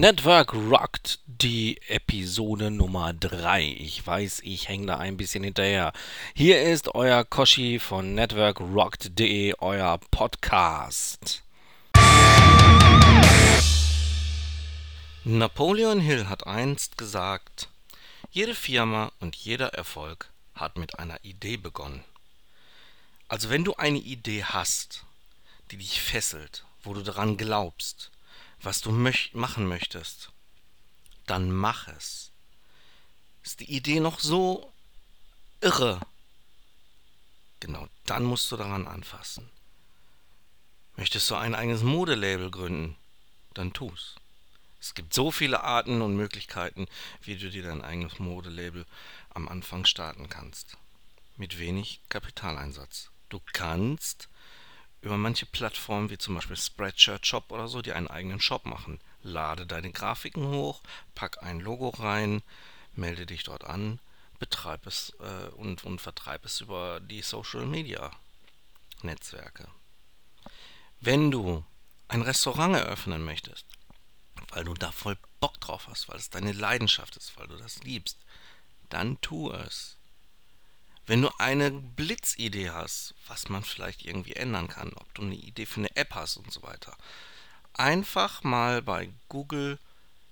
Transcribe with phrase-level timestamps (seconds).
[0.00, 3.76] Network Rockt die Episode Nummer 3.
[3.78, 5.92] Ich weiß, ich hänge da ein bisschen hinterher.
[6.32, 11.42] Hier ist euer Koshi von networkrockt.de, euer Podcast.
[15.24, 17.68] Napoleon Hill hat einst gesagt,
[18.30, 22.02] jede Firma und jeder Erfolg hat mit einer Idee begonnen.
[23.28, 25.04] Also wenn du eine Idee hast,
[25.70, 28.10] die dich fesselt, wo du daran glaubst,
[28.62, 30.30] was du möcht machen möchtest,
[31.26, 32.30] dann mach es.
[33.42, 34.72] Ist die Idee noch so
[35.60, 36.00] irre?
[37.60, 39.50] Genau, dann musst du daran anfassen.
[40.96, 42.96] Möchtest du ein eigenes Modelabel gründen?
[43.54, 44.16] Dann tu's.
[44.80, 46.86] Es gibt so viele Arten und Möglichkeiten,
[47.22, 48.86] wie du dir dein eigenes Modelabel
[49.30, 50.76] am Anfang starten kannst.
[51.36, 53.10] Mit wenig Kapitaleinsatz.
[53.28, 54.28] Du kannst
[55.02, 59.00] über manche Plattformen wie zum Beispiel Spreadshirt Shop oder so, die einen eigenen Shop machen.
[59.22, 60.82] Lade deine Grafiken hoch,
[61.14, 62.42] pack ein Logo rein,
[62.94, 63.98] melde dich dort an,
[64.38, 68.10] betreib es äh, und, und vertreib es über die Social Media
[69.02, 69.68] Netzwerke.
[71.00, 71.64] Wenn du
[72.08, 73.64] ein Restaurant eröffnen möchtest,
[74.50, 77.82] weil du da voll Bock drauf hast, weil es deine Leidenschaft ist, weil du das
[77.82, 78.18] liebst,
[78.88, 79.96] dann tu es.
[81.10, 85.66] Wenn du eine Blitzidee hast, was man vielleicht irgendwie ändern kann, ob du eine Idee
[85.66, 86.96] für eine App hast und so weiter,
[87.72, 89.80] einfach mal bei Google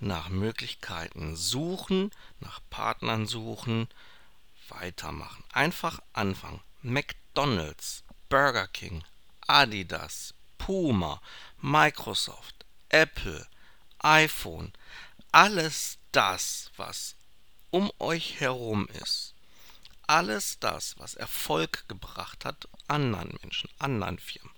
[0.00, 3.86] nach Möglichkeiten suchen, nach Partnern suchen,
[4.70, 5.44] weitermachen.
[5.52, 6.62] Einfach anfangen.
[6.80, 9.04] McDonald's, Burger King,
[9.46, 11.20] Adidas, Puma,
[11.60, 13.46] Microsoft, Apple,
[13.98, 14.72] iPhone,
[15.32, 17.14] alles das, was
[17.70, 19.31] um euch herum ist,
[20.12, 24.52] alles das, was Erfolg gebracht hat, anderen Menschen, anderen Firmen,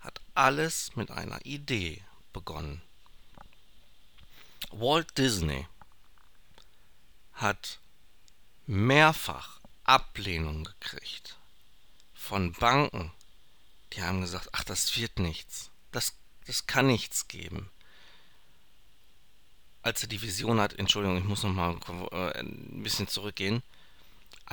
[0.00, 2.02] hat alles mit einer Idee
[2.32, 2.82] begonnen.
[4.72, 5.68] Walt Disney
[7.34, 7.78] hat
[8.66, 11.36] mehrfach Ablehnung gekriegt
[12.12, 13.12] von Banken,
[13.92, 16.14] die haben gesagt, ach, das wird nichts, das,
[16.48, 17.70] das kann nichts geben.
[19.82, 21.78] Als er die Vision hat, Entschuldigung, ich muss noch mal
[22.10, 23.62] äh, ein bisschen zurückgehen,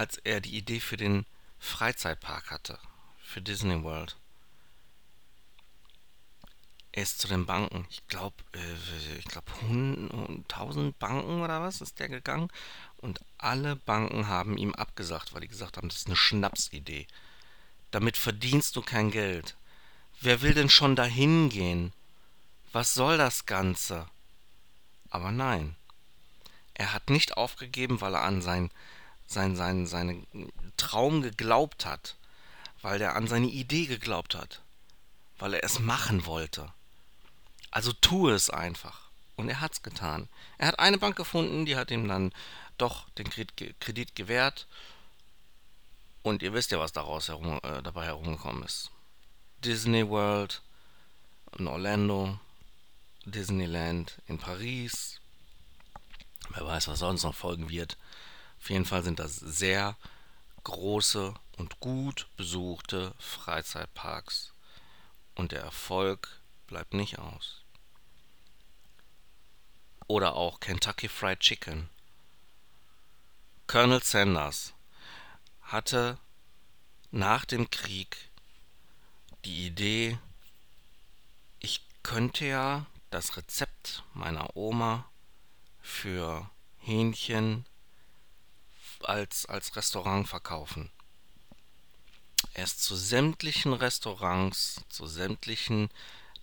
[0.02, 1.28] als er die Idee für den
[1.60, 2.80] Freizeitpark hatte,
[3.22, 4.18] für Disney World.
[6.92, 12.00] Er ist zu den Banken, ich glaube, äh, ich glaube, 1000 Banken oder was ist
[12.00, 12.50] der gegangen
[12.98, 17.06] und alle Banken haben ihm abgesagt, weil die gesagt haben, das ist eine Schnapsidee.
[17.92, 19.56] Damit verdienst du kein Geld.
[20.20, 21.94] Wer will denn schon dahin gehen?
[22.72, 24.08] Was soll das Ganze?
[25.12, 25.76] Aber nein,
[26.74, 28.72] er hat nicht aufgegeben, weil er an sein
[29.32, 30.28] sein, sein, seinen
[30.78, 32.16] Traum geglaubt hat,
[32.82, 34.62] weil er an seine Idee geglaubt hat,
[35.40, 36.72] weil er es machen wollte.
[37.72, 39.10] Also tue es einfach.
[39.36, 40.28] Und er hat es getan.
[40.58, 42.32] Er hat eine Bank gefunden, die hat ihm dann
[42.78, 44.68] doch den Kredit gewährt.
[46.22, 48.92] Und ihr wisst ja, was daraus herum, äh, dabei herumgekommen ist.
[49.64, 50.62] Disney World
[51.58, 52.40] in Orlando,
[53.26, 55.20] Disneyland in Paris.
[56.50, 57.98] Wer weiß, was sonst noch folgen wird.
[58.62, 59.98] Auf jeden Fall sind das sehr
[60.64, 64.54] große und gut besuchte Freizeitparks
[65.34, 67.64] und der Erfolg bleibt nicht aus.
[70.06, 71.90] Oder auch Kentucky Fried Chicken.
[73.66, 74.76] Colonel Sanders
[75.62, 76.20] hatte
[77.10, 78.30] nach dem Krieg
[79.44, 80.20] die Idee,
[81.60, 85.10] ich könnte ja das Rezept meiner Oma
[85.82, 86.48] für
[86.78, 87.66] Hähnchen
[89.08, 90.92] als, als Restaurant verkaufen.
[92.54, 95.90] Er ist zu sämtlichen Restaurants, zu sämtlichen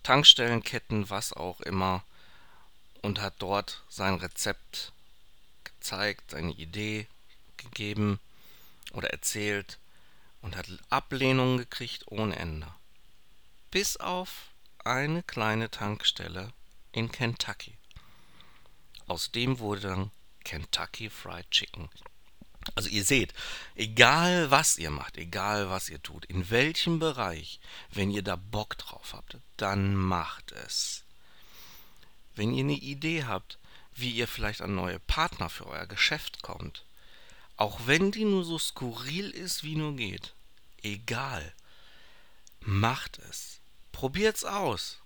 [0.03, 2.03] Tankstellenketten, was auch immer,
[3.01, 4.91] und hat dort sein Rezept
[5.63, 7.07] gezeigt, seine Idee
[7.57, 8.19] gegeben
[8.93, 9.77] oder erzählt
[10.41, 12.67] und hat Ablehnungen gekriegt ohne Ende.
[13.71, 14.49] Bis auf
[14.83, 16.53] eine kleine Tankstelle
[16.91, 17.77] in Kentucky.
[19.07, 20.11] Aus dem wurde dann
[20.43, 21.89] Kentucky Fried Chicken.
[22.79, 23.33] Also ihr seht,
[23.75, 27.59] egal was ihr macht, egal was ihr tut, in welchem Bereich,
[27.91, 31.03] wenn ihr da Bock drauf habt, dann macht es.
[32.35, 33.57] Wenn ihr eine Idee habt,
[33.95, 36.85] wie ihr vielleicht an neue Partner für euer Geschäft kommt,
[37.57, 40.33] auch wenn die nur so skurril ist, wie nur geht,
[40.81, 41.51] egal,
[42.61, 43.59] macht es.
[43.91, 44.99] Probiert's aus.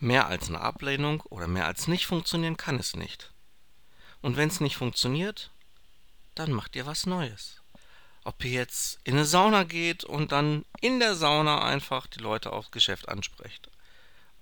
[0.00, 3.32] Mehr als eine Ablehnung oder mehr als nicht funktionieren kann es nicht.
[4.22, 5.50] Und wenn es nicht funktioniert,
[6.38, 7.60] dann macht ihr was Neues.
[8.24, 12.52] Ob ihr jetzt in eine Sauna geht und dann in der Sauna einfach die Leute
[12.52, 13.68] aufs Geschäft ansprecht.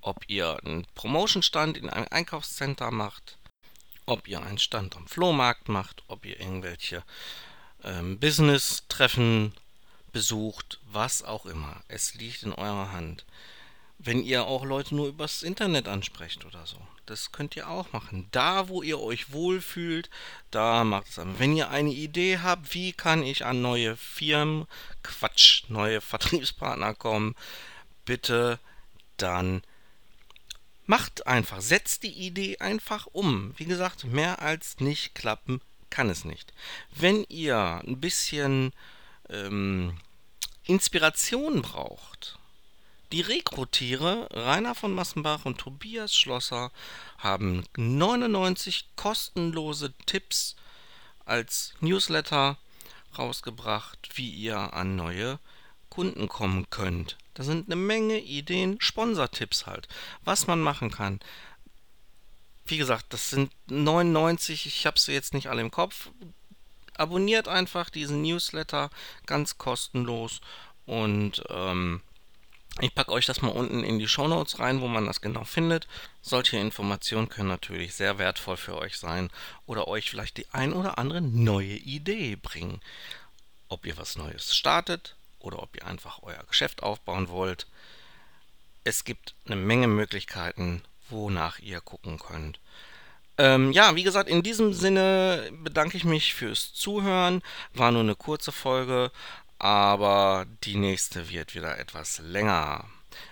[0.07, 3.39] ob ihr einen Promotion-Stand in einem Einkaufscenter macht,
[4.07, 7.03] ob ihr einen Stand am Flohmarkt macht, ob ihr irgendwelche
[7.83, 9.53] ähm, Business-Treffen
[10.13, 11.83] besucht, was auch immer.
[11.89, 13.25] Es liegt in eurer Hand.
[13.99, 16.77] Wenn ihr auch Leute nur übers Internet ansprecht oder so.
[17.07, 18.29] Das könnt ihr auch machen.
[18.33, 20.11] Da, wo ihr euch wohlfühlt,
[20.51, 21.39] da macht es an.
[21.39, 24.67] Wenn ihr eine Idee habt, wie kann ich an neue Firmen,
[25.03, 27.35] Quatsch, neue Vertriebspartner kommen,
[28.05, 28.59] bitte
[29.17, 29.63] dann
[30.87, 33.55] macht einfach, setzt die Idee einfach um.
[33.57, 35.61] Wie gesagt, mehr als nicht klappen
[35.91, 36.53] kann es nicht.
[36.95, 38.73] Wenn ihr ein bisschen
[39.29, 39.97] ähm,
[40.65, 42.39] Inspiration braucht,
[43.13, 46.73] die Rekrutiere Rainer von Massenbach und Tobias Schlosser
[47.19, 50.57] haben 99 kostenlose Tipps
[51.25, 52.59] als Newsletter
[53.19, 55.39] rausgebracht, wie ihr an neue
[55.89, 57.17] Kunden kommen könnt.
[57.35, 59.89] Da sind eine Menge Ideen, Sponsortipps halt,
[60.25, 61.21] was man machen kann.
[62.65, 66.11] Wie gesagt, das sind 99, ich habe sie jetzt nicht alle im Kopf
[66.99, 68.91] abonniert einfach diesen Newsletter
[69.27, 70.41] ganz kostenlos
[70.87, 72.01] und ähm,
[72.81, 75.45] ich packe euch das mal unten in die Show Notes rein, wo man das genau
[75.45, 75.89] findet.
[76.21, 79.31] Solche Informationen können natürlich sehr wertvoll für euch sein
[79.67, 82.81] oder euch vielleicht die ein oder andere neue Idee bringen.
[83.69, 87.67] Ob ihr was Neues startet oder ob ihr einfach euer Geschäft aufbauen wollt.
[88.85, 92.61] Es gibt eine Menge Möglichkeiten, wonach ihr gucken könnt.
[93.39, 97.43] Ähm, ja, wie gesagt, in diesem Sinne bedanke ich mich fürs Zuhören.
[97.75, 99.11] War nur eine kurze Folge,
[99.59, 102.85] aber die nächste wird wieder etwas länger.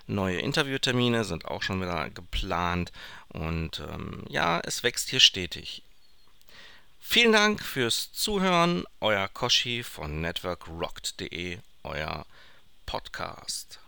[0.07, 2.93] Neue Interviewtermine sind auch schon wieder geplant
[3.29, 5.83] und ähm, ja, es wächst hier stetig.
[7.01, 12.25] Vielen Dank fürs Zuhören, euer Koshi von networkrockt.de, euer
[12.87, 13.79] Podcast.